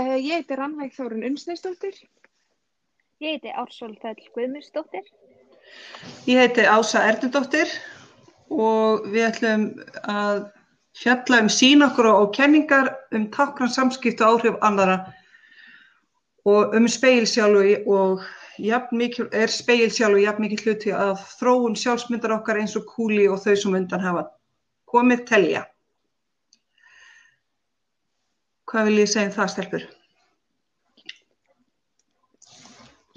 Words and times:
Uh, 0.00 0.16
ég 0.16 0.32
heiti 0.32 0.56
Rannveig 0.56 0.94
Þórun 0.96 1.26
Unnsneistóttir. 1.28 1.96
Ég 3.20 3.34
heiti 3.34 3.50
Ársól 3.52 3.92
Þöll 4.00 4.22
Guðmundsdóttir. 4.32 5.04
Ég 6.24 6.38
heiti 6.40 6.64
Ása 6.64 7.02
Erdudóttir 7.04 7.68
og 8.48 9.04
við 9.12 9.26
ætlum 9.26 9.66
að 10.08 10.46
fjalla 10.96 11.42
um 11.44 11.50
sín 11.52 11.84
okkur 11.84 12.08
og 12.14 12.32
kenningar 12.38 12.88
um 13.12 13.26
takran 13.34 13.72
samskipt 13.74 14.22
og 14.24 14.40
áhrif 14.40 14.56
annara 14.64 14.96
og 16.48 16.72
um 16.78 16.88
speilsjálfu 16.88 17.76
og 17.92 18.24
mikil, 18.96 19.28
er 19.32 19.52
speilsjálfu 19.52 20.24
jafn 20.24 20.46
mikið 20.46 20.64
hluti 20.64 20.96
af 20.96 21.28
þróun 21.42 21.76
sjálfsmyndar 21.76 22.38
okkar 22.38 22.62
eins 22.62 22.76
og 22.76 22.88
kúli 22.88 23.28
og 23.28 23.42
þau 23.44 23.56
sem 23.56 23.76
undan 23.76 24.00
hafa 24.00 24.24
komið 24.88 25.26
telja. 25.28 25.66
Hvað 28.70 28.86
vil 28.86 28.98
ég 29.00 29.08
segja 29.10 29.26
um 29.26 29.34
það, 29.34 29.48
Stelpur? 29.50 29.84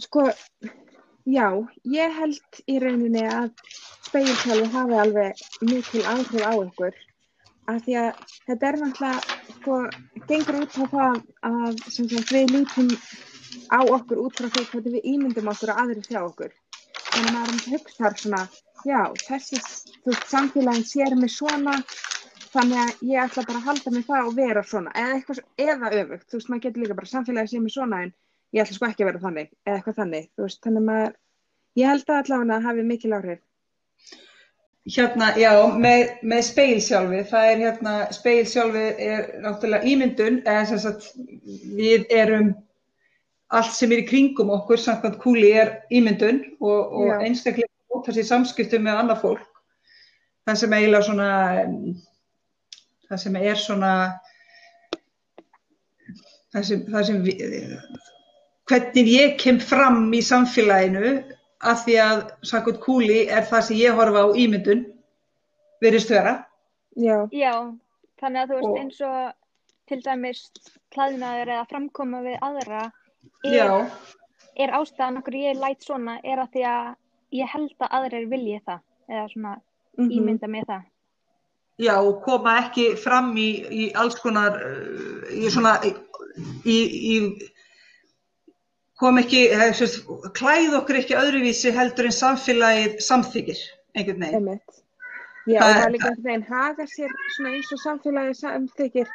Sko, 0.01 0.23
já, 1.29 1.47
ég 1.93 2.15
held 2.17 2.61
í 2.65 2.77
rauninni 2.81 3.21
að 3.29 3.51
speilsjálfu 4.07 4.71
hafi 4.73 4.97
alveg 5.03 5.43
mikil 5.69 6.01
áhrif 6.09 6.41
á 6.41 6.53
ykkur 6.57 6.97
af 7.71 7.83
því 7.85 7.99
að 8.01 8.23
þetta 8.47 8.69
er 8.69 8.79
náttúrulega, 8.81 9.37
sko, 9.59 9.77
gengur 10.31 10.57
út 10.63 10.73
á 10.73 10.85
það 10.95 11.21
að 11.51 11.83
sagt, 11.85 12.33
við 12.33 12.55
lítum 12.55 12.89
á 13.69 13.79
okkur 13.83 14.23
út 14.25 14.39
frá 14.39 14.49
því 14.49 14.65
hvernig 14.71 14.97
við 14.97 15.07
ímyndum 15.13 15.51
okkur 15.53 15.73
og 15.75 15.83
aðri 15.83 16.03
þjá 16.07 16.19
okkur. 16.23 16.57
Þannig 17.13 17.29
að 17.29 17.37
maður 17.37 17.69
hugsaðar 17.75 18.17
svona, 18.23 18.41
já, 18.89 19.01
þessi, 19.21 19.61
samfélagin 20.33 20.89
sér 20.89 21.15
mig 21.21 21.31
svona, 21.31 21.77
þannig 22.53 22.81
að 22.81 23.07
ég 23.09 23.23
ætla 23.23 23.45
bara 23.47 23.61
að 23.61 23.69
halda 23.69 23.93
mig 23.93 24.05
það 24.07 24.27
og 24.27 24.35
vera 24.37 24.63
svona, 24.67 24.91
eða 24.97 25.15
eitthvað, 25.17 25.39
eða 25.65 25.89
öfugt, 26.01 26.27
þú 26.29 26.39
veist, 26.39 26.51
maður 26.51 26.65
getur 26.65 26.83
líka 26.83 26.97
bara 26.99 27.11
samfélagið 27.11 27.53
sér 27.53 27.63
mig 27.63 27.73
svona 27.73 28.01
en 28.05 28.11
ég 28.53 28.63
ætla 28.63 28.77
sko 28.77 28.89
ekki 28.89 29.05
að 29.05 29.09
vera 29.09 29.23
þannig, 29.23 29.49
eða 29.65 29.79
eitthvað 29.79 29.97
þannig, 30.01 30.27
þú 30.33 30.45
veist, 30.45 30.61
þannig 30.65 30.83
að 30.83 30.87
maður, 30.89 31.15
ég 31.79 31.91
held 31.91 32.05
að 32.09 32.19
allavega 32.19 32.57
að 32.57 32.67
hafi 32.69 32.85
mikil 32.91 33.13
áhrif. 33.17 33.41
Hérna, 34.93 35.29
já, 35.39 35.51
með, 35.79 36.01
með 36.27 36.41
speilsjálfi, 36.49 37.21
það 37.29 37.49
er 37.49 37.61
hérna, 37.63 37.93
speilsjálfi 38.11 38.85
er 39.07 39.29
náttúrulega 39.45 39.89
ímyndun, 39.93 40.41
eða 40.43 40.65
sem 40.69 40.81
sagt, 40.83 41.07
við 41.77 42.05
erum, 42.11 42.51
allt 43.53 43.77
sem 43.77 43.93
er 43.95 44.03
í 44.03 44.07
kringum 44.09 44.51
okkur, 44.53 44.81
samkvæmt 44.83 45.21
kúli 45.23 45.53
er 45.55 45.77
ímyndun 45.93 46.43
og, 46.59 46.97
og 46.99 47.23
einstaklega 47.23 47.71
ótast 47.93 48.19
í 48.19 48.25
samskiptum 48.27 48.83
með 48.83 48.99
annað 48.99 49.23
fólk, 49.23 49.61
það 50.43 50.59
sem 50.59 50.75
eiginlega 50.75 51.07
svona, 51.07 51.29
það 53.13 53.21
sem 53.23 53.37
er 53.39 53.59
svona 53.61 53.91
það 56.53 56.65
sem, 56.69 56.81
það 56.89 57.05
sem 57.09 57.21
við, 57.27 57.43
hvernig 58.69 59.11
ég 59.13 59.37
kem 59.41 59.59
fram 59.61 60.07
í 60.13 60.21
samfélaginu 60.25 61.13
af 61.63 61.85
því 61.85 61.99
að 62.03 62.23
sakot 62.45 62.81
kúli 62.83 63.23
er 63.27 63.45
það 63.49 63.69
sem 63.69 63.79
ég 63.79 63.99
horfa 63.99 64.25
á 64.25 64.29
ímyndun 64.33 64.83
verist 65.83 66.11
vera 66.13 66.41
Já. 66.93 67.25
Já, 67.33 67.73
þannig 68.21 68.43
að 68.43 68.51
þú 68.51 68.57
veist 68.57 68.67
og, 68.69 68.75
eins 68.81 68.99
og 69.07 69.31
til 69.89 69.99
dæmis 70.05 70.41
klæðinaður 70.93 71.53
eða 71.55 71.69
framkoma 71.71 72.21
við 72.25 72.35
aðra 72.45 72.83
er, 73.49 73.71
er 74.61 74.75
ástæðan 74.77 75.21
okkur 75.23 75.39
ég 75.39 75.61
læt 75.61 75.85
svona 75.85 76.19
er 76.21 76.43
að 76.43 76.51
því 76.53 76.65
að 76.69 76.89
ég 77.39 77.49
held 77.49 77.73
að 77.79 77.95
aðrir 77.97 78.27
vilji 78.29 78.59
það 78.67 78.83
eða 79.09 79.25
svona 79.33 79.53
mm 79.55 80.03
-hmm. 80.03 80.13
ímynda 80.19 80.49
með 80.49 80.69
það 80.69 80.83
Já, 81.81 81.95
og 81.97 82.21
koma 82.21 82.59
ekki 82.61 82.91
fram 83.01 83.31
í, 83.39 83.47
í 83.65 83.85
alls 83.97 84.19
konar, 84.21 84.59
í 85.33 85.49
svona, 85.49 85.79
í, 85.81 86.77
í 86.77 87.15
kom 89.01 89.17
ekki, 89.17 89.47
sérst, 89.77 90.05
klæð 90.37 90.77
okkur 90.79 91.01
ekki 91.01 91.17
öðruvísi 91.17 91.73
heldur 91.73 92.11
en 92.11 92.15
samfélagið 92.15 92.99
samþykir, 93.03 93.63
einhvern 93.97 94.21
veginn. 94.21 94.37
Einmitt. 94.39 94.81
Já, 95.43 95.59
það, 95.59 95.73
það 95.73 95.85
er 95.85 95.93
líka 95.95 96.09
einhvern 96.11 96.27
veginn 96.27 96.45
haga 96.47 96.87
sér 96.87 97.17
svona 97.35 97.55
eins 97.57 97.73
og 97.73 97.81
samfélagið 97.83 98.37
samþykir, 98.39 99.11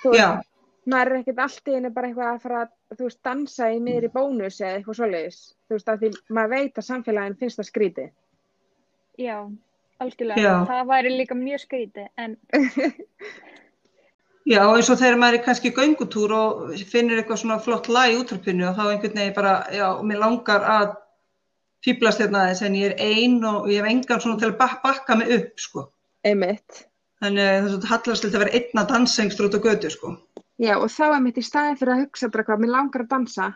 þú 0.00 0.14
veist, 0.16 0.48
maður 0.88 1.12
er 1.12 1.20
ekkert 1.20 1.44
allt 1.44 1.68
í 1.68 1.76
henni 1.76 1.92
bara 1.94 2.08
eitthvað 2.08 2.32
að 2.32 2.42
fara 2.46 2.64
að, 2.64 2.74
þú 2.96 3.06
veist, 3.10 3.20
dansa 3.28 3.70
í 3.70 3.78
miður 3.84 4.08
í 4.08 4.12
bónus 4.16 4.60
eða 4.62 4.80
eitthvað 4.80 5.00
svoleiðis, 5.02 5.40
þú 5.68 5.76
veist, 5.76 5.92
að 5.92 6.02
því 6.02 6.12
maður 6.38 6.54
veit 6.56 6.80
að 6.80 6.88
samfélagin 6.88 7.38
finnst 7.42 7.60
það 7.60 7.68
skríti. 7.68 8.06
Já. 9.20 9.36
Algjörlega, 9.98 10.42
Já. 10.42 10.52
það 10.68 10.90
væri 10.92 11.14
líka 11.16 11.34
mjög 11.34 11.62
skríti 11.64 12.06
en 12.16 12.36
Já, 14.48 14.62
eins 14.64 14.88
og 14.88 14.96
þegar 14.96 15.18
maður 15.20 15.36
er 15.36 15.44
kannski 15.44 15.68
í 15.68 15.76
göngutúr 15.76 16.32
og 16.32 16.60
finnir 16.88 17.20
eitthvað 17.20 17.42
svona 17.42 17.58
flott 17.60 17.90
lag 17.92 18.14
í 18.14 18.16
útrapinu 18.16 18.64
og 18.70 18.78
þá 18.78 18.84
einhvern 18.86 19.18
veginn 19.18 19.34
bara, 19.36 19.54
já, 19.74 19.88
mér 20.08 20.22
langar 20.22 20.64
að 20.64 20.94
fýblast 21.84 22.22
hérna 22.22 22.46
þess 22.48 22.64
en 22.64 22.78
ég 22.78 22.94
er 22.94 23.02
einn 23.02 23.42
og 23.44 23.68
ég 23.68 23.82
hef 23.82 23.90
engan 23.90 24.22
svona 24.24 24.40
til 24.40 24.48
að 24.48 24.56
bak 24.62 24.78
bakka 24.86 25.18
mig 25.20 25.34
upp, 25.36 25.52
sko. 25.60 25.84
Einmitt. 26.24 26.84
Þannig 27.20 27.50
að 27.50 27.68
það 27.74 27.86
hallast 27.92 28.24
til 28.24 28.30
að 28.30 28.42
vera 28.44 28.56
einn 28.56 28.82
að 28.82 28.90
dansa 28.94 29.22
einhverjum 29.22 29.50
út 29.50 29.58
á 29.58 29.66
götu, 29.66 29.92
sko. 29.92 30.14
Já, 30.58 30.74
og 30.78 30.88
þá 30.96 31.04
er 31.08 31.22
mitt 31.26 31.38
í 31.38 31.44
staði 31.44 31.78
fyrir 31.82 31.94
að 31.94 32.04
hugsa 32.06 32.32
bara 32.34 32.48
hvað, 32.48 32.62
mér 32.64 32.72
langar 32.78 33.04
að 33.04 33.12
dansa, 33.12 33.52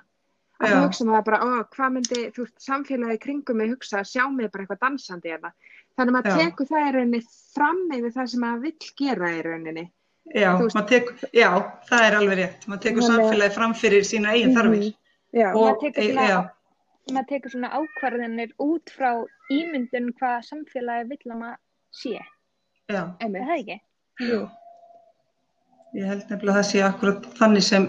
að 0.61 0.77
hugsa 0.85 1.07
maður 1.09 1.29
bara, 1.31 1.41
ó, 1.41 1.49
hvað 1.73 1.97
myndi, 1.97 2.25
þú 2.37 2.45
veist, 2.45 2.59
samfélagi 2.63 3.23
kringum 3.23 3.59
mig 3.59 3.73
hugsa, 3.73 4.05
sjá 4.07 4.27
mig 4.29 4.53
bara 4.53 4.67
eitthvað 4.67 4.85
dansandi 4.85 5.33
hérna. 5.33 5.55
Þannig 5.99 6.13
að 6.13 6.17
maður 6.17 6.39
tekur 6.41 6.69
það 6.71 6.87
í 6.87 6.93
rauninni 6.97 7.21
fram 7.53 7.83
yfir 7.97 8.15
það 8.15 8.31
sem 8.33 8.43
maður 8.45 8.63
vill 8.67 8.93
gera 9.03 9.33
í 9.33 9.43
rauninni. 9.47 9.85
Já, 10.33 10.51
tek, 10.89 11.11
já 11.35 11.49
það 11.89 12.07
er 12.07 12.17
alveg 12.17 12.39
rétt. 12.39 12.67
Maður 12.71 12.83
tekur 12.87 13.07
samfélagi 13.09 13.55
fram 13.57 13.75
fyrir 13.77 14.07
sína 14.07 14.33
eigin 14.37 14.55
þarfir. 14.57 14.89
Já, 15.33 15.49
og 15.51 15.61
maður 15.67 15.81
tekur, 15.83 16.09
svona, 16.09 16.39
e, 16.39 17.13
maður 17.13 17.29
tekur 17.33 17.55
svona 17.55 17.71
ákvarðinir 17.81 18.55
út 18.63 18.95
frá 18.95 19.11
ímyndun 19.53 20.11
hvað 20.21 20.49
samfélagi 20.49 21.09
vill 21.11 21.35
að 21.35 21.41
maður 21.43 21.61
sé. 22.03 22.17
Já. 22.93 23.03
Er 23.21 23.37
það 23.37 23.55
ekki? 23.59 23.79
Jú. 24.29 24.41
Ég 25.93 26.09
held 26.09 26.25
nefnilega 26.31 26.55
að 26.55 26.61
það 26.63 26.69
sé 26.71 26.85
akkurat 26.87 27.27
þannig 27.37 27.67
sem 27.67 27.89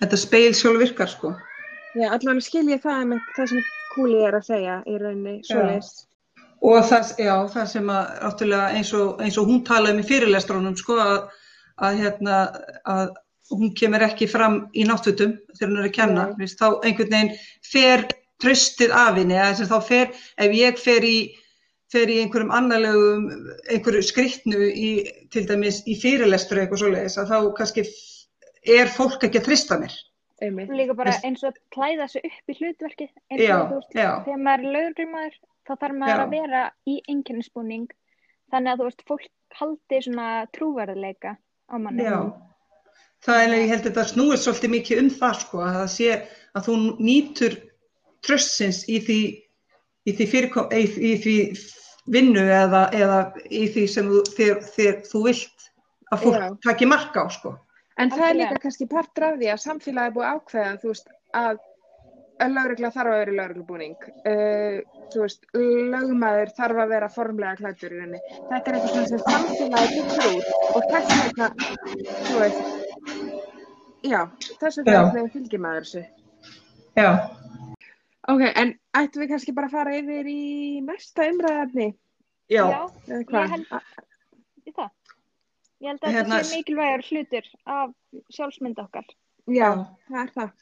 þetta 0.00 0.20
speil 0.22 0.54
sjálf 0.56 0.80
virkar, 0.80 1.10
sko. 1.12 1.34
Já, 1.92 2.06
allavega 2.08 2.46
skil 2.46 2.64
ég 2.72 2.80
það 2.80 3.02
með 3.10 3.26
það 3.36 3.50
sem 3.52 3.66
Kúli 3.92 4.22
er 4.24 4.38
að 4.38 4.46
segja 4.46 4.78
í 4.88 4.94
rauninni, 4.96 5.34
svo 5.44 5.66
leiðist. 5.66 6.06
Og 6.62 6.84
það, 6.86 7.12
já, 7.18 7.34
það 7.50 7.68
sem 7.72 7.88
að 7.90 8.26
eins 8.78 8.92
og, 8.94 9.20
eins 9.24 9.38
og 9.40 9.48
hún 9.50 9.64
talaði 9.66 9.98
með 9.98 10.10
fyrirlestrónum 10.12 10.76
sko 10.78 10.98
að, 11.02 11.16
að, 11.82 11.96
hérna, 12.04 12.36
að 12.86 13.14
hún 13.50 13.72
kemur 13.78 14.04
ekki 14.06 14.28
fram 14.30 14.58
í 14.78 14.84
náttútum 14.86 15.34
þegar 15.56 15.70
hún 15.72 15.80
er 15.80 15.88
að 15.88 15.96
kenna, 15.96 16.26
Vist, 16.38 16.60
þá 16.60 16.84
einhvern 16.86 17.10
veginn 17.16 17.32
fer 17.66 18.06
tröstið 18.42 18.94
af 18.94 19.18
henni, 19.18 19.38
eða 19.38 19.68
þá 19.70 19.78
fer, 19.86 20.14
ef 20.44 20.54
ég 20.56 20.78
fer 20.80 21.06
í, 21.06 21.16
fer 21.92 22.10
í 22.10 22.20
einhverjum 22.22 22.54
annarlegum, 22.54 23.26
einhverju 23.70 24.06
skrittnu 24.06 24.70
í, 24.70 24.92
til 25.34 25.44
dæmis 25.50 25.82
í 25.86 25.98
fyrirlestru 25.98 26.62
eitthvað 26.62 26.84
svoleiðis, 26.84 27.18
að 27.20 27.34
þá 27.34 27.52
kannski 27.58 27.86
er 28.78 28.90
fólk 28.90 29.26
ekki 29.26 29.42
að 29.42 29.48
trista 29.50 29.78
mér. 29.82 29.94
Líka 30.42 30.94
bara 30.98 31.14
eins 31.22 31.44
og 31.44 31.52
að 31.52 31.60
klæða 31.74 32.08
sig 32.10 32.24
upp 32.26 32.50
í 32.50 32.58
hlutverki, 32.58 33.08
eins 33.30 33.44
og 33.46 33.68
þú 33.70 33.80
veist, 33.80 33.92
þegar 33.94 34.40
maður 34.46 34.64
er 34.64 34.76
lögurmaður, 34.76 35.36
þá 35.66 35.74
þarf 35.74 35.98
maður 35.98 36.20
Já. 36.20 36.24
að 36.24 36.34
vera 36.36 36.62
í 36.88 36.96
einkennisbúning 37.10 37.90
þannig 38.52 38.72
að 38.72 38.80
þú 38.80 38.88
veist, 38.88 39.04
fólk 39.08 39.28
haldi 39.58 40.00
svona 40.04 40.28
trúverðileika 40.56 41.36
á 41.68 41.74
manni. 41.80 42.06
Já, 42.06 42.32
það 43.24 43.42
er, 43.44 43.54
ég 43.58 43.72
held 43.72 43.82
að 43.82 43.88
þetta 43.90 44.06
snúið 44.12 44.42
svolítið 44.42 44.74
mikið 44.76 45.02
um 45.02 45.10
það 45.20 45.38
sko, 45.42 45.62
að 45.66 45.78
það 45.78 45.90
sé 45.96 46.10
að 46.52 46.68
þú 46.68 46.76
nýtur 47.08 47.58
trössins 48.22 48.82
í 48.88 49.00
því, 49.02 49.20
í 50.08 50.14
því, 50.16 50.28
fyrirkom, 50.34 50.72
í, 50.72 50.84
í 50.86 51.12
því 51.22 51.36
vinnu 52.12 52.42
eða, 52.42 52.86
eða 52.96 53.18
í 53.48 53.66
því 53.72 53.84
sem 53.90 54.08
þú, 54.10 54.22
þér, 54.36 54.62
þér, 54.74 54.96
þú 55.10 55.26
vilt 55.28 55.68
að 56.12 56.24
fólk 56.26 56.40
Já. 56.40 56.48
taki 56.68 56.88
marka 56.90 57.24
á 57.24 57.28
sko. 57.32 57.54
En 58.00 58.10
það 58.10 58.28
er 58.28 58.38
líka 58.40 58.62
kannski 58.62 58.88
partur 58.90 59.28
af 59.28 59.36
því 59.38 59.52
að 59.52 59.62
samfélagi 59.62 60.10
er 60.10 60.16
búið 60.16 60.30
ákveða, 60.32 60.72
þú 60.82 60.92
veist, 60.92 61.12
að 61.36 61.60
lögregla 62.40 62.90
þarf 62.94 63.12
að 63.12 63.18
vera 63.20 63.32
í 63.32 63.36
lögreglubúning. 63.38 64.06
Uh, 64.26 64.78
þú 65.12 65.24
veist, 65.24 65.44
lögmaður 65.54 66.54
þarf 66.56 66.82
að 66.84 66.94
vera 66.94 67.10
formlega 67.12 67.58
klættur 67.60 67.92
í 67.92 68.00
rauninni. 68.00 68.22
Þetta 68.50 68.72
er 68.72 68.78
eitthvað 68.78 69.10
sem 69.10 69.22
samfélagi 69.26 69.88
byggur 69.98 70.30
út 70.32 70.46
og 70.72 70.88
þess 70.92 71.10
vegna 71.20 71.46
þú 72.30 72.40
veist 72.40 72.62
já, 74.02 74.20
þess 74.60 74.80
vegna 74.80 74.96
er 74.98 75.10
það 75.16 75.30
fylgjumæður 75.36 75.86
þessu. 75.86 76.04
Já. 76.98 77.10
Ok, 78.30 78.42
en 78.46 78.74
ættum 78.98 79.24
við 79.24 79.32
kannski 79.32 79.54
bara 79.56 79.68
að 79.70 79.76
fara 79.76 79.94
yfir 79.98 80.28
í 80.30 80.42
næsta 80.86 81.26
umræðafni 81.26 81.88
já, 82.52 82.62
já 82.70 82.82
ég 83.18 83.32
held 83.54 83.66
í 84.62 84.74
það. 84.76 84.90
Ég 85.82 85.90
held 85.90 86.04
að 86.06 86.14
hérna... 86.14 86.36
þetta 86.36 86.46
sé 86.46 86.60
mikilvægur 86.60 87.06
hlutur 87.08 87.48
af 87.66 87.96
sjálfsmynda 88.30 88.84
okkar. 88.86 89.08
Já, 89.50 89.68
það 90.06 90.20
er 90.22 90.30
það 90.36 90.52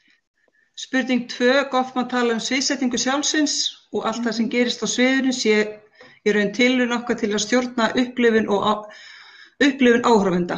Spurning 0.81 1.27
2, 1.29 1.69
Goffman 1.69 2.07
tala 2.09 2.33
um 2.33 2.41
sviðsetningu 2.41 2.97
sjálfsins 2.97 3.55
og 3.93 4.05
allt 4.09 4.23
það 4.25 4.33
sem 4.33 4.45
mhm. 4.47 4.51
gerist 4.55 4.81
á 4.81 4.87
sviðinu 4.89 5.33
sé 5.35 5.55
í 6.25 6.33
raun 6.33 6.53
tilun 6.57 6.95
okkar 6.95 7.19
til 7.19 7.29
að 7.35 7.43
stjórna 7.43 7.89
upplifun 8.01 8.47
og 8.49 8.87
upplifun 9.61 10.07
áhrifenda. 10.09 10.57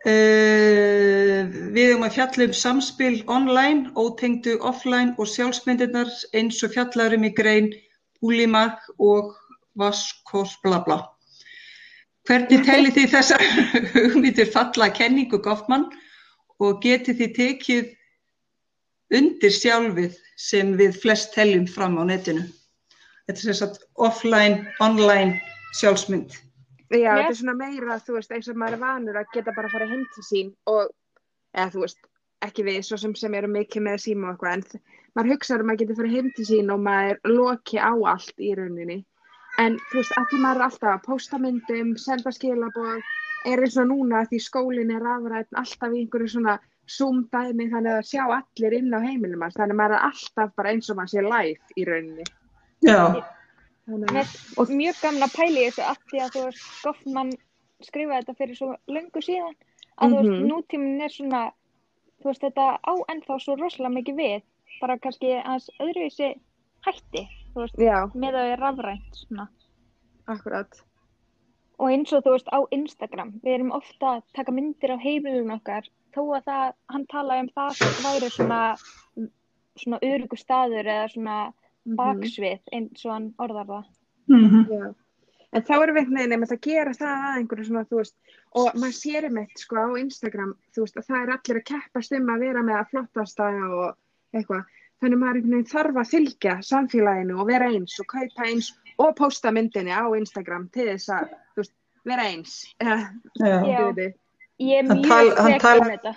Uh, 0.00 1.44
við 1.76 1.90
erum 1.90 2.04
að 2.06 2.14
fjalla 2.16 2.46
um 2.48 2.52
samspil 2.56 3.14
online, 3.32 3.92
ótengdu 4.00 4.54
offline 4.64 5.12
og 5.20 5.28
sjálfsmyndirnar 5.28 6.12
eins 6.36 6.60
og 6.64 6.72
fjallarum 6.72 7.26
í 7.28 7.30
grein 7.36 7.70
Úlimak 8.24 8.80
og 8.96 9.34
Vaskos 9.80 10.56
bla 10.64 10.82
bla. 10.84 10.98
Hvernig 12.28 12.64
tæli 12.68 12.92
þið 12.96 13.12
þessar 13.14 13.44
hugmyndir 13.94 14.52
falla 14.52 14.90
kenningu 14.96 15.40
Goffmann 15.44 15.88
og 16.60 16.80
geti 16.84 17.16
þið 17.16 17.34
tekið 17.40 17.88
undir 19.16 19.52
sjálfið 19.54 20.18
sem 20.40 20.74
við 20.78 20.98
flest 21.02 21.34
teljum 21.34 21.66
fram 21.70 21.98
á 22.00 22.04
netinu? 22.08 22.46
Þetta 23.26 23.40
er 23.40 23.48
þess 23.50 23.66
að 23.66 23.80
offline, 24.06 24.62
online 24.82 25.40
sjálfsmynd. 25.78 26.36
Já, 26.90 26.98
yes. 26.98 27.18
þetta 27.18 27.32
er 27.32 27.38
svona 27.40 27.58
meira, 27.58 27.98
þú 28.02 28.16
veist, 28.16 28.32
eins 28.34 28.48
og 28.50 28.56
maður 28.58 28.78
er 28.78 28.82
vanur 28.82 29.18
að 29.20 29.34
geta 29.34 29.54
bara 29.54 29.68
að 29.70 29.76
fara 29.76 29.90
heim 29.90 30.06
til 30.14 30.24
sín 30.26 30.48
og, 30.70 30.88
eða 31.54 31.68
þú 31.74 31.84
veist, 31.84 32.00
ekki 32.42 32.64
við, 32.66 32.80
svo 32.86 32.98
sem 32.98 33.14
sem 33.18 33.36
eru 33.38 33.50
mikið 33.52 33.86
með 33.86 34.02
síma 34.06 34.32
og 34.32 34.32
eitthvað, 34.34 34.56
en 34.56 34.98
maður 35.14 35.32
hugsaður 35.36 35.64
um 35.66 35.72
að 35.74 35.80
geta 35.82 35.94
að 35.94 36.00
fara 36.00 36.12
heim 36.16 36.32
til 36.34 36.46
sín 36.48 36.74
og 36.74 36.82
maður 36.82 37.20
loki 37.30 37.78
á 37.78 37.92
allt 37.94 38.42
í 38.42 38.50
rauninni. 38.58 38.98
En 39.62 39.78
þú 39.90 40.00
veist, 40.00 40.16
að 40.18 40.26
því 40.30 40.42
maður 40.42 40.62
er 40.62 40.66
alltaf 40.66 40.90
að 40.94 41.06
posta 41.06 41.38
myndum, 41.38 41.94
senda 42.00 42.32
skilaboð, 42.34 43.06
er 43.46 43.62
eins 43.64 43.78
og 43.80 43.88
núna 43.90 44.24
því 44.30 44.42
skólinn 44.42 44.92
er 44.94 45.06
afræðin 45.14 45.62
alltaf 45.62 45.94
í 45.94 46.02
einhverju 46.02 46.34
svona 46.34 46.58
zoom-dæmi 46.96 47.68
þannig 47.72 47.98
að 47.98 48.08
sjá 48.10 48.22
allir 48.24 48.76
inn 48.78 48.94
á 48.94 49.00
heimilum 49.02 49.44
hans, 49.44 49.56
þannig 49.58 49.76
að 49.76 49.80
maður 49.80 49.96
er 49.96 50.06
alltaf 50.08 50.52
bara 50.58 50.72
eins 50.72 50.90
og 50.90 50.98
maður 50.98 51.12
sé 51.12 51.24
live 51.26 51.76
í 51.76 51.86
rauninni. 51.88 52.26
Já. 52.86 53.00
Með, 53.90 54.34
og 54.60 54.70
mjög 54.70 55.00
gamla 55.02 55.26
pæli 55.32 55.64
þessu 55.66 55.86
að 55.86 56.02
því 56.10 56.20
að 56.24 56.34
þú 56.34 56.42
veist, 56.46 56.66
Goffman 56.84 57.32
skrifaði 57.82 58.20
þetta 58.20 58.36
fyrir 58.38 58.58
svo 58.58 58.68
löngu 58.86 59.22
síðan 59.24 59.56
að 59.56 59.56
mm 59.56 60.12
-hmm. 60.12 60.12
þú 60.12 60.20
veist, 60.20 60.36
mhm. 60.36 60.50
nútíminn 60.50 61.04
er 61.04 61.14
svona 61.14 61.42
þú 62.20 62.30
veist, 62.30 62.44
þetta 62.44 62.66
á 62.78 62.92
ennþá 63.12 63.38
svo 63.40 63.56
rosalega 63.56 63.94
mikið 63.96 64.20
við, 64.22 64.42
bara 64.80 64.98
kannski 64.98 65.32
að 65.40 65.66
öðruvísi 65.80 66.30
hætti 66.86 67.24
þú 67.54 67.64
veist, 67.64 67.78
Já. 67.78 67.98
með 68.14 68.34
að 68.34 68.40
það 68.40 68.52
er 68.52 68.62
rafrænt 68.66 69.20
svona. 69.24 69.48
Akkurat 70.26 70.89
og 71.80 71.90
eins 71.94 72.12
og 72.12 72.24
þú 72.24 72.36
veist, 72.36 72.50
á 72.52 72.60
Instagram 72.76 73.32
við 73.42 73.56
erum 73.56 73.72
ofta 73.72 74.16
að 74.16 74.22
taka 74.36 74.52
myndir 74.52 74.92
á 74.92 74.98
heimilun 75.00 75.54
okkar 75.56 75.88
þó 76.14 76.22
að 76.36 76.44
það, 76.50 76.72
hann 76.92 77.06
talaði 77.12 77.46
um 77.46 77.52
það 77.56 77.70
sem 77.80 78.04
væri 78.04 78.30
svona 78.34 78.60
svona 79.80 80.00
örugu 80.04 80.36
staður 80.36 80.88
eða 80.92 81.08
svona 81.14 81.36
Mhm. 81.86 81.96
baksvið 81.96 82.72
eins 82.76 83.04
og 83.06 83.12
hann 83.12 83.28
orðar 83.40 83.66
það 83.66 83.84
mm 84.28 84.48
-hmm. 84.50 84.94
en 85.52 85.62
þá 85.62 85.74
erum 85.82 85.96
við 85.96 86.02
einhvern 86.02 86.30
veginn 86.30 86.44
að 86.44 86.60
gera 86.66 86.92
það 86.92 87.22
að 87.28 87.38
einhverju 87.38 87.64
svona 87.68 87.84
þú 87.90 87.96
veist 88.00 88.16
og 88.54 88.74
maður 88.74 88.96
sér 88.98 89.28
um 89.30 89.38
eitt 89.38 89.58
sko 89.58 89.76
á 89.76 89.88
Instagram 90.00 90.52
þú 90.74 90.84
veist 90.84 90.96
að 90.96 91.06
það 91.08 91.22
er 91.22 91.32
allir 91.34 91.60
að 91.60 91.68
keppast 91.72 92.12
um 92.12 92.28
að 92.28 92.40
vera 92.40 92.62
með 92.62 92.76
að 92.80 92.90
flottastæða 92.90 93.66
og 93.80 93.96
eitthvað 94.34 94.64
þannig 95.00 95.18
maður 95.18 95.36
einhvern 95.36 95.56
veginn 95.56 95.74
þarf 95.74 95.96
að 95.96 96.10
fylgja 96.14 96.54
samfélaginu 96.70 97.40
og 97.40 97.46
vera 97.46 97.70
eins 97.72 98.00
og 98.00 98.06
kaupa 98.06 98.42
eins 98.44 98.68
og 99.00 99.14
posta 99.18 99.52
myndinni 99.54 99.94
á 99.94 100.04
Instagram 100.16 100.68
til 100.74 100.90
þess 100.92 101.12
að 101.16 101.30
veist, 101.58 101.76
vera 102.08 102.26
eins 102.30 102.56
Já. 102.80 102.96
Já. 103.40 104.10
ég 104.60 104.82
er 104.82 104.90
mjög 104.90 105.06
fekk 105.08 105.78
um 105.80 105.92
þetta 105.92 106.16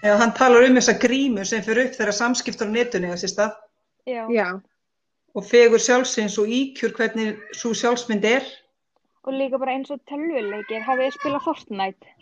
Já, 0.00 0.14
hann 0.16 0.32
talar 0.32 0.64
um 0.64 0.76
þessa 0.78 0.96
grímu 0.96 1.44
sem 1.44 1.62
fyrir 1.64 1.90
upp 1.90 1.96
þegar 1.98 2.16
samskiptur 2.16 2.68
á 2.68 2.72
netunni 2.72 3.12
Já. 4.08 4.24
Já 4.32 4.48
og 5.34 5.46
fegur 5.46 5.82
sjálfsins 5.82 6.38
og 6.42 6.50
íkjur 6.50 6.94
hvernig 6.96 7.38
svo 7.56 7.72
sjálfsmynd 7.76 8.26
er. 8.26 8.46
Og 9.28 9.36
líka 9.36 9.60
bara 9.60 9.76
eins 9.76 9.90
og 9.92 10.00
tölvuleikir, 10.10 10.82
hafið 10.86 11.10
þið 11.10 11.16
spilað 11.18 11.44
Fortnite? 11.46 12.14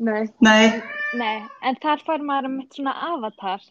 Nei. 0.00 0.22
Nei. 0.40 0.80
Nei, 1.20 1.36
en 1.66 1.76
þar 1.82 2.02
fær 2.06 2.24
maður 2.24 2.54
með 2.54 2.78
svona 2.78 2.94
avatar 3.10 3.64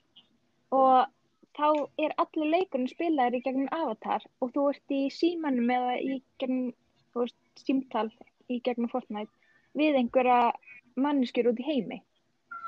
og 0.75 1.09
þá 1.59 1.67
er 2.05 2.15
allir 2.23 2.51
leikurinn 2.53 2.89
spilaður 2.91 3.39
í 3.39 3.43
gegnum 3.45 3.69
avatar 3.75 4.25
og 4.39 4.53
þú 4.55 4.65
ert 4.71 4.95
í 4.95 5.01
símanum 5.13 5.71
eða 5.75 5.97
í 5.99 6.19
gegnum, 6.41 6.73
þú 7.13 7.25
veist, 7.25 7.39
símtal 7.59 8.07
í 8.49 8.59
gegnum 8.65 8.91
Fortnite 8.91 9.31
við 9.77 9.99
einhverja 9.99 10.53
manneskjur 10.99 11.51
út 11.51 11.59
í 11.61 11.67
heimi. 11.67 12.01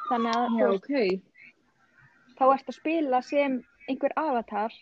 Þannig 0.09 0.37
að 0.37 0.57
Já, 0.59 0.67
okay. 0.75 1.19
þá 2.37 2.45
ert 2.49 2.71
að 2.73 2.79
spila 2.79 3.21
sem 3.25 3.61
einhver 3.89 4.15
avatar, 4.19 4.75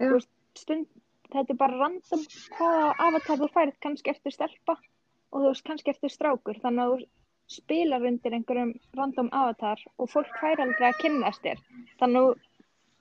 þú 0.00 0.14
veist, 0.16 0.32
stund, 0.58 0.88
þetta 1.34 1.54
er 1.54 1.60
bara 1.60 1.80
random 1.82 2.24
hvaða 2.56 2.88
avatar 3.08 3.42
þú 3.42 3.50
færð 3.54 3.76
kannski 3.84 4.14
eftir 4.14 4.34
stelpa 4.34 4.78
og 5.34 5.42
þú 5.42 5.46
veist 5.50 5.66
kannski 5.68 5.92
eftir 5.92 6.12
strákur 6.12 6.60
þannig 6.62 6.84
að 6.84 6.94
þú 6.94 7.54
spilar 7.54 8.06
undir 8.08 8.36
einhverjum 8.36 8.72
random 8.96 9.30
avatar 9.36 9.80
og 9.98 10.10
fólk 10.12 10.32
fær 10.40 10.62
aldrei 10.64 10.88
að 10.88 11.00
kynast 11.02 11.42
þér 11.44 11.60
þannig 12.00 12.20
að 12.20 12.44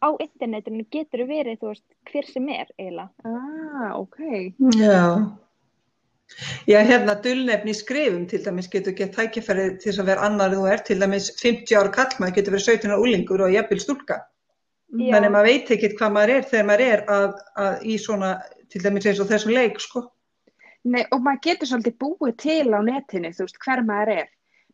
á 0.03 0.09
internetinu 0.19 0.85
getur 0.91 1.23
verið 1.29 1.61
þú 1.61 1.71
veist 1.71 1.87
hver 2.11 2.27
sem 2.27 2.51
er 2.51 2.67
eiginlega 2.77 3.09
Ah, 3.23 3.95
ok 3.99 4.19
Já 4.75 5.31
Já, 6.65 6.79
hérna 6.87 7.13
dullnefni 7.21 7.73
skrifum 7.77 8.27
til 8.27 8.39
dæmis 8.43 8.69
getur 8.71 8.95
gett 8.97 9.15
tækifærið 9.15 9.79
til 9.79 9.91
þess 9.91 10.01
að 10.01 10.11
vera 10.11 10.27
annar 10.27 10.53
þú 10.55 10.67
er 10.71 10.83
til 10.87 10.99
dæmis 10.99 11.31
50 11.41 11.75
ára 11.77 11.91
kallmað 11.97 12.37
getur 12.37 12.55
verið 12.55 12.69
17 12.77 12.93
ára 12.93 13.01
úlingur 13.03 13.43
og 13.43 13.53
jafnvel 13.53 13.81
stúlka 13.83 14.21
Já. 14.93 15.15
Þannig 15.15 15.25
að 15.25 15.33
maður 15.33 15.47
veit 15.49 15.69
ekki 15.73 15.87
hvað 15.97 16.11
maður 16.13 16.31
er 16.31 16.43
þegar 16.49 16.65
maður 16.69 16.83
er 16.85 17.01
að, 17.09 17.37
að 17.63 17.85
í 17.89 17.95
svona, 18.01 18.27
til 18.69 18.81
dæmis 18.83 19.07
eins 19.09 19.21
og 19.23 19.29
þessum 19.31 19.53
leik, 19.55 19.79
sko. 19.81 20.03
Nei, 20.85 21.01
og 21.15 21.23
maður 21.25 21.39
getur 21.47 21.69
svolítið 21.71 21.95
búið 22.03 22.35
til 22.43 22.67
á 22.69 22.79
netinu, 22.85 23.31
þú 23.33 23.47
veist, 23.47 23.57
hver 23.63 23.81
maður 23.87 24.11
er. 24.13 24.27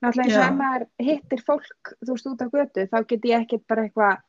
Náttúrulega 0.04 0.26
eins 0.26 0.36
og 0.36 0.44
ef 0.44 0.58
maður 0.58 0.86
hittir 1.08 1.44
fólk, 1.48 1.94
þú 2.04 2.18
veist, 2.18 2.28
út 2.34 2.44
á 2.44 2.48
götu, 2.52 2.86
þá 2.92 2.98
getur 3.00 3.31
ég 3.31 3.46
ekkert 3.46 3.66
bara 3.72 3.86
eitthvað 3.88 4.20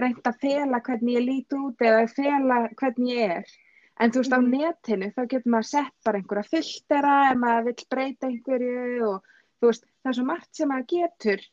reynd 0.00 0.28
að 0.28 0.42
fela 0.42 0.82
hvernig 0.88 1.16
ég 1.18 1.26
lít 1.26 1.56
út 1.56 1.86
eða 1.88 2.04
fela 2.12 2.60
hvernig 2.80 3.14
ég 3.14 3.36
er. 3.40 3.56
En 3.96 4.12
þú 4.12 4.22
veist, 4.22 4.32
mm. 4.32 4.36
á 4.36 4.40
mhm. 4.40 4.50
netinu, 4.60 5.10
þá 5.16 5.22
getur 5.32 5.52
maður 5.54 5.68
sett 5.70 5.94
bara 6.04 6.20
einhverja 6.20 6.50
filtera 6.52 7.16
ef 7.30 7.38
maður 7.40 7.68
vill 7.70 7.86
breyta 7.94 8.30
einhverju 8.30 9.10
og 9.10 9.30
þú 9.60 9.70
veist, 9.70 9.86
það 10.02 10.12
er 10.12 10.18
svo 10.18 10.26
margt 10.30 10.50
sem 10.58 10.72
maður 10.72 10.88
getur 10.92 11.46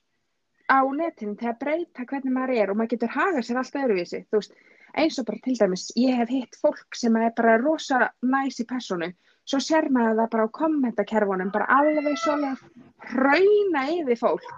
á 0.68 0.80
netinu 0.96 1.36
til 1.40 1.50
að 1.52 1.60
breyta 1.64 2.06
hvernig 2.10 2.36
maður 2.36 2.56
er 2.58 2.72
og 2.72 2.80
maður 2.80 2.94
getur 2.96 3.14
hagað 3.16 3.48
sér 3.48 3.60
alltaf 3.62 3.86
öruvísi 3.88 4.22
þú 4.28 4.40
veist, 4.42 4.56
eins 4.94 5.20
og 5.20 5.28
bara 5.30 5.44
til 5.46 5.58
dæmis 5.60 5.86
ég 6.00 6.20
hef 6.20 6.32
hitt 6.32 6.60
fólk 6.60 7.00
sem 7.00 7.16
er 7.20 7.34
bara 7.38 7.58
rosa 7.62 8.10
næs 8.22 8.60
í 8.60 8.68
personu, 8.70 9.10
svo 9.48 9.60
ser 9.64 9.90
maður 9.90 10.22
það 10.22 10.32
bara 10.36 10.48
á 10.48 10.56
kommentakerfunum, 10.60 11.52
bara 11.56 11.70
alveg 11.80 12.20
svolítið 12.24 13.14
hrauna 13.14 13.88
yfir 13.98 14.20
fólk 14.20 14.52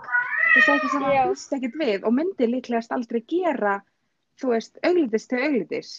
eitthvað 0.64 0.92
sem 0.96 1.06
maður 1.06 1.32
húst 1.32 1.56
ekkert 1.58 1.80
við 1.82 2.08
og 2.08 2.16
myndir 2.16 2.52
líklegast 2.52 2.96
aldrei 2.96 3.22
gera 3.28 3.80
þú 4.42 4.52
veist, 4.54 4.78
auglitist 4.84 5.32
til 5.32 5.42
auglitis 5.44 5.94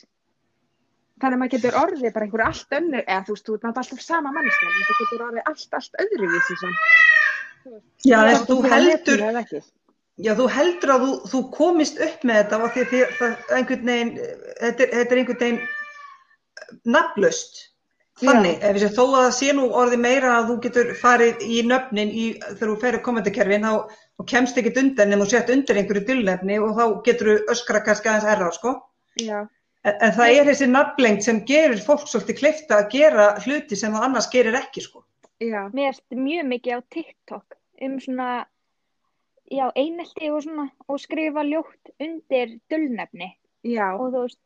þannig 1.21 1.37
að 1.37 1.41
maður 1.43 1.55
getur 1.57 1.79
orðið 1.81 2.13
bara 2.13 2.27
einhverju 2.27 2.47
allt 2.47 2.77
önnur, 2.81 3.05
eða 3.07 3.23
þú 3.27 3.37
veist, 3.37 3.47
þú 3.47 3.57
er 3.57 3.71
alltaf 3.71 4.05
sama 4.05 4.35
mannskjörn, 4.37 4.77
þú 4.77 4.99
getur 5.01 5.27
orðið 5.31 5.51
allt, 5.53 5.81
allt 5.81 6.03
öðruvísi 6.05 6.75
Já, 8.07 8.21
þú 8.47 8.61
heldur 8.71 9.25
Já, 10.17 10.33
þú 10.33 10.47
heldur 10.49 10.93
að 10.95 11.03
þú, 11.05 11.15
þú 11.29 11.41
komist 11.53 11.99
upp 12.01 12.23
með 12.25 12.39
þetta 12.39 12.59
og 12.65 12.77
því 12.77 13.01
að 13.05 13.57
einhvern 13.59 13.91
veginn, 13.91 14.13
þetta 14.63 14.85
er, 14.87 14.93
þetta 14.95 15.13
er 15.13 15.21
einhvern 15.21 15.41
veginn 15.43 15.59
nafnlaust. 16.95 17.59
Þannig, 18.17 18.63
Já. 18.63 18.71
ef 18.71 18.95
þó 18.97 19.03
að 19.05 19.19
það 19.19 19.35
sé 19.37 19.51
nú 19.53 19.67
orði 19.77 19.99
meira 20.01 20.31
að 20.39 20.47
þú 20.49 20.57
getur 20.65 20.95
farið 20.97 21.45
í 21.45 21.59
nöfnin 21.69 22.15
í, 22.17 22.25
þegar 22.47 22.71
þú 22.71 22.77
ferir 22.87 23.05
komendakerfin, 23.05 23.67
þá, 23.69 23.99
þá 24.17 24.27
kemst 24.33 24.59
ekkit 24.61 24.81
undan 24.83 25.13
en 25.13 25.23
þú 25.23 25.29
sett 25.33 25.53
undir 25.53 25.81
einhverju 25.81 26.07
dylnefni 26.09 26.59
og 26.63 26.73
þá 26.79 26.85
getur 27.09 27.33
þú 27.33 27.37
öskra 27.55 27.83
kannski 27.85 28.11
aðeins 28.13 28.31
erra, 28.35 28.51
sko. 28.55 28.75
Já. 29.21 29.39
En, 29.87 29.95
en 29.95 30.17
það 30.17 30.33
er 30.39 30.51
þessi 30.51 30.71
nafnlengt 30.73 31.27
sem 31.27 31.43
gerir 31.49 31.83
fólk 31.85 32.09
svolítið 32.11 32.41
kleifta 32.41 32.81
að 32.81 32.91
gera 32.97 33.29
hluti 33.45 33.79
sem 33.79 33.95
það 33.95 34.09
annars 34.09 34.31
gerir 34.33 34.59
ekki, 34.59 34.85
sko. 34.89 35.05
Já. 35.45 35.67
Mér 35.77 35.93
erst 35.93 36.05
mjög 36.17 36.51
mikið 36.55 36.79
á 36.79 36.81
TikTok 36.97 37.59
um 37.87 37.99
svona 38.01 38.31
já, 39.51 39.71
einelti 39.75 40.31
og 40.33 40.43
svona 40.43 40.69
og 40.89 41.01
skrifa 41.01 41.45
ljótt 41.47 41.93
undir 42.01 42.59
dullnefni 42.71 43.31
já. 43.63 43.95
og 43.95 44.13
þú 44.13 44.23
veist 44.25 44.41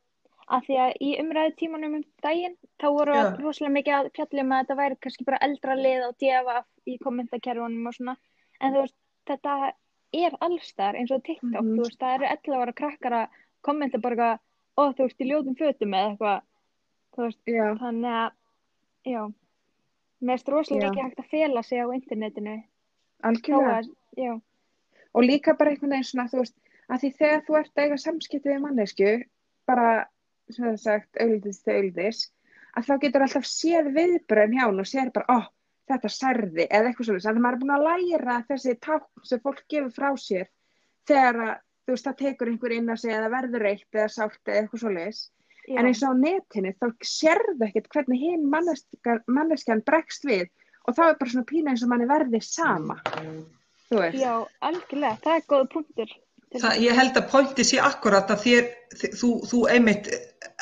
að 0.51 0.67
því 0.67 0.79
að 0.85 0.95
í 1.01 1.11
umræðu 1.23 1.55
tímanum 1.61 1.95
um 2.01 2.05
daginn 2.25 2.57
þá 2.83 2.87
voru 2.97 3.15
já. 3.17 3.29
rosalega 3.41 3.77
mikið 3.77 3.97
að 3.99 4.11
fjallum 4.19 4.53
að 4.53 4.63
þetta 4.63 4.79
væri 4.81 4.99
kannski 5.01 5.29
bara 5.29 5.43
eldra 5.47 5.77
lið 5.79 6.07
og 6.09 6.17
djefa 6.19 6.57
í 6.87 6.99
kommentarkerfunum 7.05 7.87
og 7.87 7.97
svona 7.97 8.17
en 8.61 8.75
þú 8.75 8.85
veist 8.85 8.97
þetta 9.29 9.73
er 10.13 10.37
allstar 10.41 10.99
eins 10.99 11.11
og 11.11 11.23
TikTok 11.25 11.51
mm 11.51 11.57
-hmm. 11.57 11.77
þú 11.77 11.87
veist 11.87 12.01
það 12.01 12.15
eru 12.15 12.27
11 12.31 12.63
ára 12.63 12.73
krakkar 12.73 13.13
að 13.13 13.27
kommenta 13.61 13.99
bara 13.99 14.39
og 14.77 14.95
þú 14.97 15.03
veist 15.07 15.21
í 15.21 15.29
ljótum 15.29 15.57
fötum 15.57 15.95
eða 15.95 16.11
eitthvað 16.11 16.41
þú 17.15 17.23
veist. 17.27 17.41
Já. 17.47 17.79
þannig 17.79 18.15
að 18.23 18.31
já. 19.05 19.23
Mér 20.21 20.33
erst 20.33 20.49
rosalega 20.49 20.89
ekki 20.91 21.03
hægt 21.03 21.21
að 21.21 21.31
fela 21.31 21.63
sig 21.63 21.79
á 21.81 21.87
internetinu. 21.95 22.63
Algjörlega. 23.23 23.83
Já. 24.17 24.41
Og 25.15 25.23
líka 25.23 25.55
bara 25.55 25.71
einhvern 25.71 25.91
veginn 25.91 26.05
svona 26.05 26.29
þú 26.29 26.43
veist 26.43 26.57
að 26.89 27.01
því 27.01 27.11
þegar 27.19 27.45
þú 27.47 27.57
ert 27.61 27.73
að 27.77 27.85
eiga 27.85 27.97
samskipti 27.97 28.49
við 28.49 28.61
mannesku 28.65 29.11
bara 29.67 29.89
sem 30.51 30.67
það 30.67 30.77
sagt 30.83 31.21
auðvitað 31.23 31.63
til 31.65 31.75
auðvitaðs 31.77 32.21
að 32.77 32.87
þá 32.87 32.95
getur 33.05 33.25
alltaf 33.27 33.49
séð 33.49 33.91
viðbröðin 33.97 34.57
hjá 34.59 34.65
hún 34.67 34.83
og 34.83 34.89
séð 34.91 35.13
bara 35.15 35.31
ó 35.31 35.39
oh, 35.39 35.47
þetta 35.91 36.13
særði 36.15 36.67
eða 36.67 36.91
eitthvað 36.91 37.09
svolítið, 37.09 37.27
þannig 37.27 37.41
að 37.41 37.45
maður 37.47 37.57
er 37.57 37.63
búin 37.65 37.75
að 37.77 37.87
læra 37.89 38.39
þessi 38.49 38.77
tákn 38.87 39.27
sem 39.31 39.43
fólk 39.45 39.61
gefur 39.73 39.93
frá 39.97 40.09
sér 40.21 40.49
þegar 41.11 41.43
að, 41.45 41.53
þú 41.85 41.95
veist, 41.95 42.09
það 42.09 42.19
tekur 42.23 42.53
einhver 42.53 42.75
inn 42.77 42.95
að 42.95 43.03
segja 43.03 43.19
að 43.19 43.27
það 43.27 43.37
verður 43.37 43.69
eitt 43.71 43.99
eða 43.99 44.09
sátt 44.15 44.51
eða 44.51 44.63
eitthvað 44.63 44.85
svolítið, 44.85 45.21
en 45.71 45.91
eins 45.91 46.03
og 46.03 46.17
á 46.17 46.21
netinu 46.25 46.73
þá 46.79 46.87
sérðu 47.11 47.69
ekkert 47.69 47.93
hvernig 47.95 48.25
hinn 48.25 48.49
manneskjan 48.51 49.85
bregst 49.87 50.27
við 50.29 50.49
og 50.87 50.97
þá 50.97 51.05
er 51.07 51.21
bara 51.21 51.35
svona 51.35 51.51
pína 51.51 51.75
eins 51.75 51.85
og 51.85 51.93
manni 51.93 52.09
verði 52.11 52.41
sama, 52.45 52.99
þú 53.91 54.01
veist. 54.01 54.19
Já, 54.19 54.33
algjörlega, 54.67 55.21
það 55.25 55.37
er 55.37 55.47
góð 55.53 55.69
punktur. 55.75 56.19
Það, 56.51 56.81
ég 56.83 56.97
held 56.99 57.19
að 57.19 57.29
pointi 57.31 57.67
sé 57.67 57.79
akkurat 57.79 58.31
að 58.35 58.41
þér, 58.47 58.71
þú, 59.21 59.29
þú 59.47 59.61
einmitt 59.71 60.09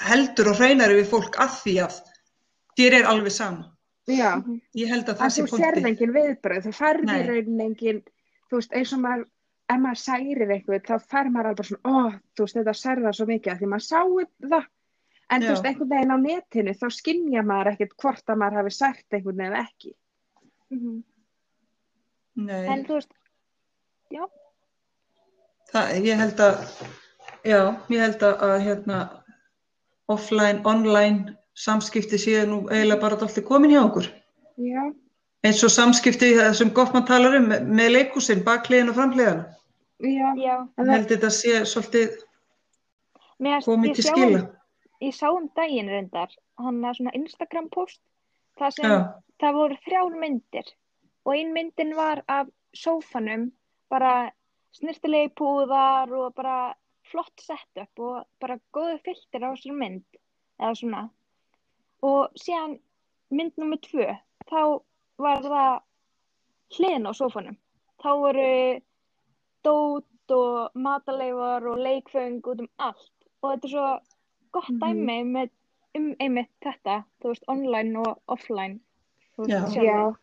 heldur 0.04 0.50
og 0.52 0.58
hreinar 0.60 0.92
við 0.92 1.08
fólk 1.08 1.38
að 1.40 1.54
því 1.62 1.76
að 1.86 2.00
þér 2.78 2.96
er 2.98 3.08
alveg 3.08 3.34
sama. 3.34 3.70
Já, 4.08 4.30
ég 4.78 4.88
held 4.88 5.10
að 5.10 5.18
það 5.20 5.32
sé 5.34 5.42
pointi. 5.42 5.52
Að 5.52 5.58
þú 5.58 5.58
sérð 5.64 5.88
engin 5.90 6.14
viðbröð, 6.14 6.62
þú 6.64 6.72
færði 6.76 7.18
raunin 7.26 7.60
engin, 7.66 8.00
þú 8.48 8.60
veist, 8.60 8.74
eins 8.78 8.94
og 8.96 9.02
maður, 9.02 9.26
ef 9.68 9.80
maður 9.82 10.00
særir 10.02 10.52
eitthvað, 10.54 10.86
þá 10.88 11.08
fær 11.12 11.30
maður 11.34 11.50
alveg 11.50 11.68
svona, 11.68 11.92
ó, 11.92 11.96
þú 12.32 12.46
veist, 12.46 12.58
þetta 12.58 12.74
særða 12.80 13.12
svo 13.18 13.26
mikið 13.28 13.52
að 13.52 13.60
því 13.60 13.70
maður 13.72 13.86
sáu 13.88 14.24
það. 14.54 14.68
En 15.28 15.44
Já. 15.44 15.44
þú 15.44 15.52
veist, 15.52 15.68
einhvern 15.68 15.92
veginn 15.92 16.14
á 16.16 16.18
netinu, 16.22 16.74
þá 16.80 16.86
skinnja 16.96 17.44
maður 17.44 17.72
ekkert 17.74 17.96
hvort 18.00 18.32
að 18.32 18.40
maður 18.40 18.60
hafi 18.62 18.74
sært 18.78 19.18
einhvern 19.18 19.42
veginn 19.42 19.58
ekki. 19.60 19.92
Mm 20.72 20.78
-hmm. 20.80 21.02
Nei. 22.48 22.66
En 22.72 22.84
þú 22.86 22.96
veist, 22.96 23.12
já. 24.14 24.24
Það, 25.68 25.92
ég 26.06 26.16
held 26.16 26.40
að, 26.40 26.64
já, 27.44 27.60
ég 27.92 28.00
held 28.00 28.22
að, 28.22 28.42
að 28.48 28.56
hérna, 28.64 28.98
offline, 30.08 30.64
online 30.64 31.36
samskipti 31.58 32.18
séu 32.20 32.46
nú 32.46 32.58
eiginlega 32.70 33.02
bara 33.02 33.18
alltaf 33.18 33.38
komin 33.46 33.74
hjá 33.74 33.82
okkur. 33.82 34.08
Já. 34.62 34.82
Eins 35.46 35.62
og 35.66 35.70
samskipti 35.74 36.32
sem 36.54 36.70
Goffmann 36.74 37.06
talar 37.06 37.36
um 37.38 37.48
með 37.50 37.92
leikúsin, 37.94 38.44
bakliðin 38.46 38.92
og 38.92 38.98
framliðan. 38.98 39.44
Já. 40.02 40.28
Já. 40.38 40.56
Ég 40.78 40.92
held 40.92 41.12
þetta 41.12 41.30
sé 41.34 41.60
svolítið 41.66 42.18
komið 43.66 43.98
til 43.98 44.06
skila. 44.06 44.42
Ég 45.02 45.14
sá 45.14 45.28
um 45.30 45.46
daginn 45.54 45.90
reyndar, 45.90 46.32
hann 46.58 46.82
að 46.82 46.98
svona 46.98 47.14
Instagram 47.14 47.68
post, 47.70 48.00
það 48.58 48.74
sem, 48.74 48.90
Já. 48.90 48.98
það 49.38 49.58
voru 49.60 49.76
þrjár 49.84 50.16
myndir 50.18 50.72
og 51.22 51.36
ein 51.36 51.52
myndin 51.54 51.94
var 51.94 52.24
af 52.26 52.48
sófanum, 52.74 53.50
bara 53.90 54.30
snirtilegi 54.74 55.30
púðar 55.38 56.10
og 56.14 56.34
bara 56.34 56.74
flott 57.10 57.42
setup 57.42 58.02
og 58.02 58.26
bara 58.42 58.58
góðu 58.74 58.98
fylgtir 59.06 59.46
á 59.46 59.54
þessari 59.54 59.76
mynd 59.78 60.18
eða 60.58 60.74
svona 60.80 61.04
og 62.06 62.38
síðan 62.38 62.78
mynd 63.30 63.56
nummið 63.56 63.80
tvö 63.88 64.06
þá 64.48 64.60
var 65.18 65.42
það 65.44 65.72
hliðin 66.76 67.08
á 67.10 67.12
sófanum 67.16 67.58
þá 68.02 68.10
voru 68.22 68.52
dót 69.66 70.34
og 70.38 70.76
mataleifar 70.76 71.66
og 71.66 71.82
leikföng 71.82 72.40
út 72.44 72.62
um 72.64 72.70
allt 72.76 73.14
og 73.42 73.50
þetta 73.52 73.66
er 73.66 73.72
svo 73.72 73.88
gott 74.52 74.70
mm 74.70 74.80
-hmm. 74.80 75.00
dæmi 75.00 75.24
með, 75.24 75.50
um 75.96 76.14
einmitt 76.20 76.54
þetta 76.64 77.02
þú 77.20 77.32
veist 77.32 77.48
online 77.48 77.98
og 77.98 78.22
offline 78.26 78.80
Já. 79.46 79.62
Já 79.70 80.14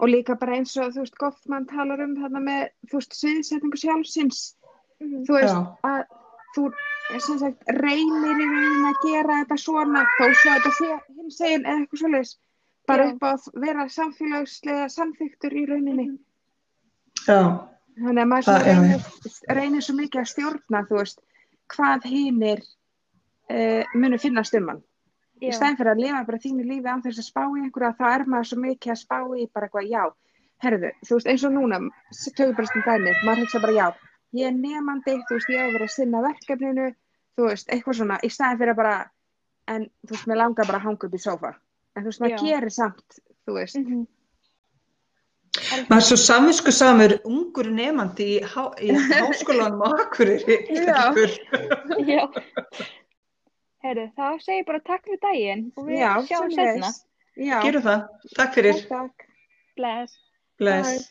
og 0.00 0.08
líka 0.08 0.34
bara 0.34 0.56
eins 0.56 0.76
og 0.80 0.94
þú 0.94 1.04
veist 1.04 1.18
Goffmann 1.20 1.66
talar 1.68 2.00
um 2.00 2.16
þarna 2.16 2.40
með 2.44 2.62
þú 2.88 3.00
veist 3.00 3.16
sviðsetningu 3.18 3.80
sjálfsins 3.80 4.56
mm 5.00 5.06
-hmm. 5.06 5.24
þú 5.26 5.32
veist 5.36 5.54
Já. 5.54 5.76
að 5.82 6.04
þú 6.56 6.62
sagt, 7.18 7.64
reynir 7.80 8.40
í 8.40 8.46
raunin 8.50 8.86
að 8.90 9.02
gera 9.04 9.40
þetta 9.42 9.58
svona 9.58 10.04
þó 10.18 10.26
svo 10.28 10.54
þetta 10.54 10.72
sé 10.76 10.90
hins 11.16 11.40
eginn 11.40 11.66
eða 11.66 11.78
eitthvað 11.80 12.02
svolítið 12.02 12.36
bara 12.90 13.06
Já. 13.06 13.12
upp 13.12 13.24
á 13.24 13.28
að 13.30 13.48
vera 13.64 13.86
samfélagslega 13.88 14.88
samþyktur 14.88 15.56
í 15.56 15.64
rauninni 15.70 16.06
Já. 17.26 17.40
þannig 17.98 18.22
að 18.22 18.30
maður 18.32 18.48
Það, 18.50 18.68
reynir, 18.68 19.08
reynir 19.58 19.86
svo 19.86 19.96
mikið 19.98 20.22
að 20.22 20.30
stjórna 20.34 20.84
þú 20.88 21.00
veist 21.00 21.20
hvað 21.70 22.06
hinnir 22.10 22.62
uh, 22.62 23.56
eh, 23.56 23.94
munu 23.94 24.18
finnast 24.18 24.56
um 24.58 24.72
hann 24.72 24.82
í 25.40 25.52
stæðin 25.54 25.78
fyrir 25.78 25.94
að 25.94 26.02
lifa 26.04 26.24
bara 26.28 26.42
þínu 26.42 26.66
lífi 26.68 26.90
án 26.90 27.02
þess 27.04 27.22
að 27.22 27.28
spá 27.30 27.42
í 27.46 27.62
einhverja 27.64 27.96
þá 27.98 28.06
er 28.10 28.26
maður 28.28 28.50
svo 28.50 28.58
mikið 28.60 28.94
að 28.94 29.00
spá 29.00 29.18
í 29.20 29.46
bara 29.54 29.68
eitthvað 29.68 29.90
já 29.90 30.02
herðu, 30.60 30.90
þú 31.08 31.16
veist 31.16 31.30
eins 31.32 31.44
og 31.48 31.54
núna 31.56 31.78
tögur 32.36 32.56
bara 32.58 32.68
stund 32.68 32.88
dæmi, 32.88 33.14
maður 33.24 33.46
hugsa 33.46 33.62
bara 33.62 33.76
já 33.78 33.86
ég 34.36 34.46
er 34.46 34.54
nefandi, 34.54 35.16
þú 35.26 35.38
veist, 35.38 35.50
ég 35.50 35.64
að 35.64 35.74
vera 35.76 35.88
að 35.88 35.94
sinna 35.94 36.22
verkefninu, 36.24 36.86
þú 37.38 37.48
veist, 37.48 37.68
eitthvað 37.72 37.98
svona 37.98 38.20
í 38.22 38.30
staðin 38.30 38.60
fyrir 38.60 38.74
að 38.74 38.80
bara, 38.80 38.94
en 39.74 39.90
þú 40.06 40.14
veist, 40.14 40.30
mér 40.30 40.40
langar 40.42 40.70
bara 40.70 40.80
að 40.80 40.86
hanga 40.86 41.08
upp 41.08 41.18
í 41.18 41.22
sofa 41.22 41.52
en 41.94 42.04
þú 42.04 42.12
veist, 42.12 42.22
maður 42.22 42.46
gerir 42.46 42.74
samt, 42.74 43.20
þú 43.46 43.58
veist. 43.58 43.76
Mm 43.76 43.84
-hmm. 43.90 44.06
maður 45.88 46.00
er 46.00 46.08
svo 46.08 46.16
samvinsku 46.16 46.72
samur 46.72 47.12
ungur 47.24 47.70
nefandi 47.70 48.26
í, 48.38 48.40
há, 48.42 48.62
í 48.80 48.94
háskólanum 48.94 49.82
og 49.82 50.00
akkurir 50.00 50.40
já, 50.88 51.02
já. 52.06 52.24
Herru, 53.82 54.10
þá 54.16 54.26
segir 54.40 54.64
bara 54.66 54.80
takk 54.80 55.04
fyrir 55.04 55.20
daginn 55.22 55.72
og 55.76 55.86
við 55.86 55.98
já, 55.98 56.12
sjáum 56.28 56.50
setna 56.54 56.92
Gerum 57.40 57.82
það, 57.82 58.00
takk 58.36 58.54
fyrir. 58.54 58.76
Takk, 58.88 59.26
Bless. 59.76 60.18
Bless 60.58 61.10